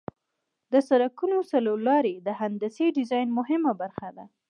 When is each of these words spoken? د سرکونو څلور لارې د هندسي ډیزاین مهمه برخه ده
د 0.71 0.73
سرکونو 0.87 1.37
څلور 1.51 1.77
لارې 1.89 2.15
د 2.17 2.29
هندسي 2.39 2.87
ډیزاین 2.97 3.27
مهمه 3.37 3.71
برخه 3.81 4.09
ده 4.17 4.25